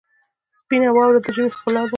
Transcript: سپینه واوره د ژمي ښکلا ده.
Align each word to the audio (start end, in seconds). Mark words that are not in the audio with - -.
سپینه 0.57 0.87
واوره 0.95 1.19
د 1.25 1.27
ژمي 1.35 1.49
ښکلا 1.57 1.81
ده. 1.85 1.89